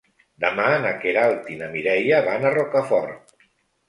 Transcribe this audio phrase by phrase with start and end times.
[0.43, 3.37] Demà na Queralt i na Mireia van a Rocafort.